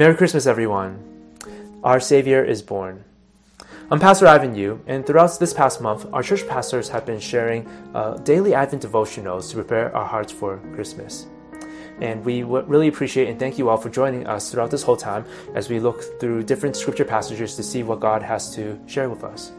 [0.00, 0.96] Merry Christmas, everyone.
[1.84, 3.04] Our Savior is born.
[3.90, 7.68] I'm Pastor Ivan Yu, and throughout this past month, our church pastors have been sharing
[7.94, 11.26] uh, daily Advent devotionals to prepare our hearts for Christmas.
[12.00, 15.26] And we really appreciate and thank you all for joining us throughout this whole time
[15.54, 19.22] as we look through different scripture passages to see what God has to share with
[19.22, 19.52] us.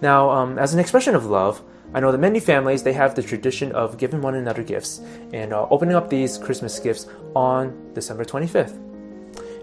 [0.00, 1.60] Now, um, as an expression of love,
[1.92, 5.00] I know that many families they have the tradition of giving one another gifts
[5.32, 8.93] and uh, opening up these Christmas gifts on December 25th.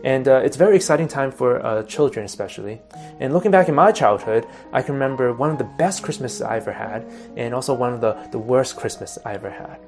[0.03, 2.81] And uh, it's a very exciting time for uh, children, especially.
[3.19, 6.57] And looking back in my childhood, I can remember one of the best Christmases I
[6.57, 7.05] ever had,
[7.37, 9.79] and also one of the, the worst Christmas I ever had.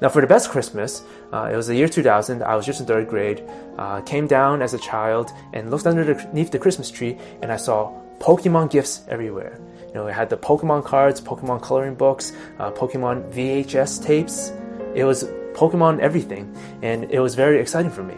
[0.00, 2.42] Now, for the best Christmas, uh, it was the year 2000.
[2.42, 3.48] I was just in third grade.
[3.78, 7.92] Uh, came down as a child and looked underneath the Christmas tree, and I saw
[8.18, 9.60] Pokemon gifts everywhere.
[9.88, 14.52] You know, it had the Pokemon cards, Pokemon coloring books, uh, Pokemon VHS tapes.
[14.94, 18.16] It was Pokemon everything, and it was very exciting for me.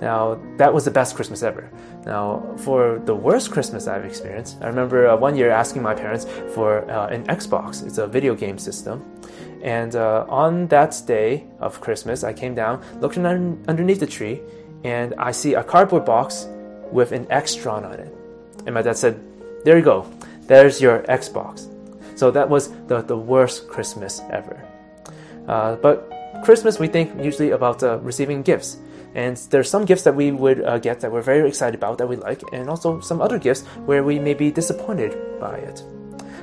[0.00, 1.70] Now, that was the best Christmas ever.
[2.06, 6.24] Now, for the worst Christmas I've experienced, I remember uh, one year asking my parents
[6.54, 7.84] for uh, an Xbox.
[7.84, 9.02] It's a video game system.
[9.62, 14.40] And uh, on that day of Christmas, I came down, looked un- underneath the tree,
[14.84, 16.46] and I see a cardboard box
[16.92, 18.14] with an X drawn on it.
[18.66, 19.20] And my dad said,
[19.64, 20.06] There you go,
[20.42, 21.66] there's your Xbox.
[22.16, 24.64] So that was the, the worst Christmas ever.
[25.46, 26.12] Uh, but
[26.42, 28.78] Christmas, we think usually about uh, receiving gifts.
[29.14, 32.08] And there's some gifts that we would uh, get that we're very excited about, that
[32.08, 35.82] we like, and also some other gifts where we may be disappointed by it.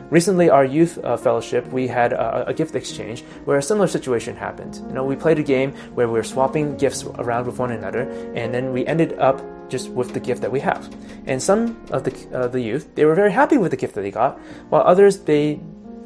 [0.09, 4.35] Recently, our youth uh, fellowship, we had a, a, gift exchange where a similar situation
[4.35, 4.75] happened.
[4.87, 8.01] You know, we played a game where we were swapping gifts around with one another,
[8.35, 10.93] and then we ended up just with the gift that we have.
[11.25, 14.01] And some of the uh, the youth, they were very happy with the gift that
[14.01, 15.59] they got, while others they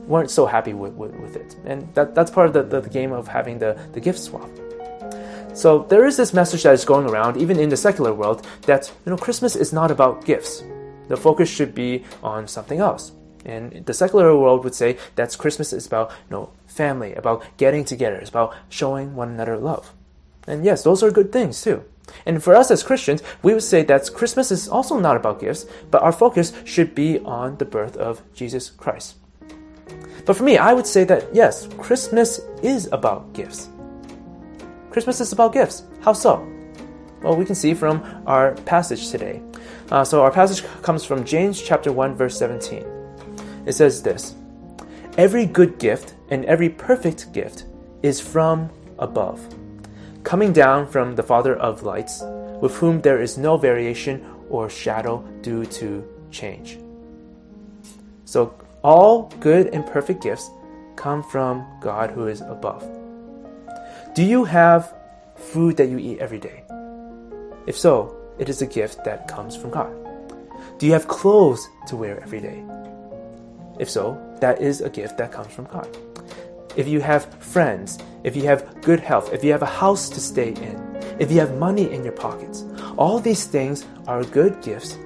[0.10, 1.56] weren't so happy with, with, with it.
[1.66, 4.50] And that, that's part of the, the, the game of having the, the gift swap.
[5.54, 8.92] So there is this message that is going around, even in the secular world, that
[9.06, 10.64] you know Christmas is not about gifts.
[11.08, 13.12] The focus should be on something else.
[13.46, 17.84] And the secular world would say that Christmas is about you know family, about getting
[17.84, 19.94] together, it's about showing one another love.
[20.48, 21.84] And yes, those are good things too.
[22.26, 25.66] And for us as Christians, we would say that Christmas is also not about gifts,
[25.92, 29.16] but our focus should be on the birth of Jesus Christ.
[30.30, 33.70] But for me, I would say that yes, Christmas is about gifts.
[34.92, 35.86] Christmas is about gifts.
[36.02, 36.48] How so?
[37.24, 39.42] Well, we can see from our passage today.
[39.90, 42.86] Uh, so our passage comes from James chapter 1 verse 17.
[43.66, 44.36] It says this:
[45.18, 47.66] Every good gift and every perfect gift
[48.04, 48.70] is from
[49.00, 49.42] above,
[50.24, 52.22] coming down from the Father of lights,
[52.62, 56.78] with whom there is no variation or shadow due to change.
[58.26, 58.54] So
[58.84, 60.50] all good and perfect gifts
[60.96, 62.84] come from God who is above.
[64.16, 64.94] Do you have
[65.36, 66.64] food that you eat every day?
[67.68, 69.94] If so, it is a gift that comes from God.
[70.78, 72.64] Do you have clothes to wear every day?
[73.80, 75.88] If so, that is a gift that comes from God.
[76.76, 80.20] If you have friends, if you have good health, if you have a house to
[80.20, 82.64] stay in, if you have money in your pockets,
[82.98, 84.98] all these things are good gifts,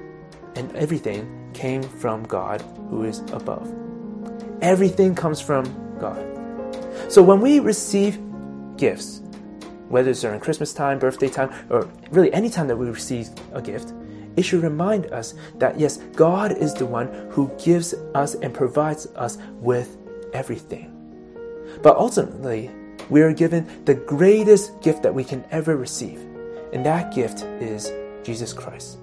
[0.56, 2.60] and everything came from God
[2.90, 3.72] who is above.
[4.60, 5.64] Everything comes from
[5.98, 6.22] God.
[7.08, 8.18] So when we receive
[8.76, 9.22] gifts,
[9.88, 13.62] whether it's during Christmas time, birthday time, or really any time that we receive a
[13.62, 13.92] gift,
[14.36, 19.06] it should remind us that yes, God is the one who gives us and provides
[19.14, 19.96] us with
[20.32, 20.90] everything.
[21.82, 22.70] But ultimately,
[23.10, 26.18] we are given the greatest gift that we can ever receive,
[26.72, 27.92] and that gift is
[28.24, 28.98] Jesus Christ.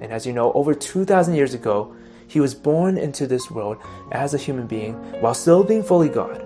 [0.00, 1.94] And as you know, over 2,000 years ago,
[2.26, 3.78] he was born into this world
[4.12, 6.40] as a human being while still being fully God.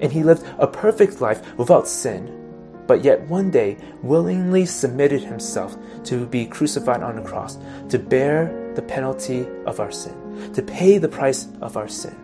[0.00, 2.42] And he lived a perfect life without sin
[2.86, 8.72] but yet one day willingly submitted himself to be crucified on the cross, to bear
[8.74, 12.16] the penalty of our sin, to pay the price of our sin.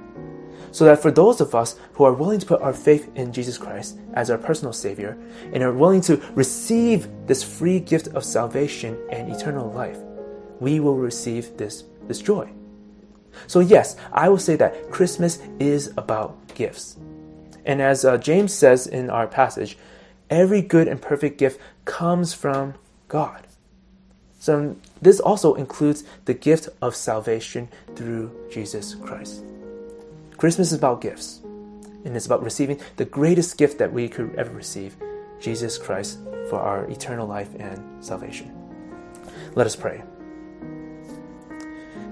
[0.70, 3.56] So that for those of us who are willing to put our faith in Jesus
[3.56, 5.16] Christ as our personal Savior
[5.52, 9.98] and are willing to receive this free gift of salvation and eternal life,
[10.60, 12.50] we will receive this, this joy.
[13.46, 16.96] So, yes, I will say that Christmas is about gifts.
[17.64, 19.76] And as uh, James says in our passage,
[20.30, 22.74] Every good and perfect gift comes from
[23.08, 23.46] God.
[24.38, 29.42] So, this also includes the gift of salvation through Jesus Christ.
[30.36, 31.40] Christmas is about gifts,
[32.04, 34.96] and it's about receiving the greatest gift that we could ever receive
[35.40, 36.18] Jesus Christ
[36.48, 38.52] for our eternal life and salvation.
[39.54, 40.02] Let us pray.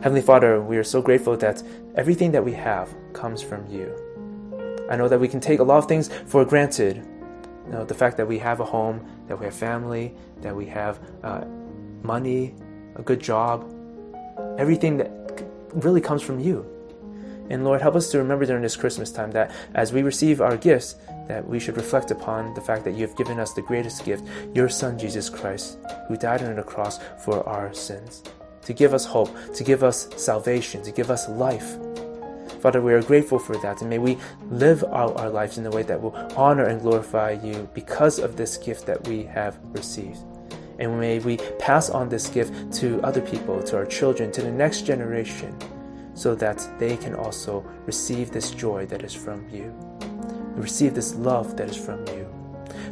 [0.06, 1.61] Heavenly Father, we are so grateful that
[1.97, 3.93] everything that we have comes from you.
[4.88, 6.99] I know that we can take a lot of things for granted
[7.67, 10.64] you know, the fact that we have a home, that we have family, that we
[10.67, 11.44] have uh,
[12.05, 12.55] money,
[12.94, 13.69] a good job,
[14.58, 15.11] everything that
[15.73, 16.64] really comes from you.
[17.50, 20.56] And Lord, help us to remember during this Christmas time that as we receive our
[20.56, 20.94] gifts,
[21.26, 24.25] that we should reflect upon the fact that you have given us the greatest gift,
[24.55, 28.23] your Son, Jesus Christ, who died on the cross for our sins,
[28.66, 31.78] to give us hope, to give us salvation, to give us life.
[32.60, 34.18] Father, we are grateful for that, and may we
[34.50, 38.36] live out our lives in a way that will honor and glorify you because of
[38.36, 40.18] this gift that we have received.
[40.80, 44.50] And may we pass on this gift to other people, to our children, to the
[44.50, 45.56] next generation,
[46.14, 49.72] so that they can also receive this joy that is from you,
[50.56, 52.26] receive this love that is from you.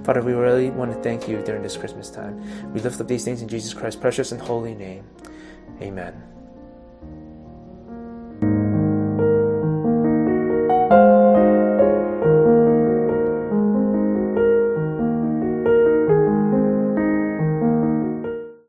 [0.04, 2.72] Father, we really want to thank you during this Christmas time.
[2.72, 5.04] We lift up these things in Jesus Christ's precious and holy name.
[5.80, 6.33] Amen.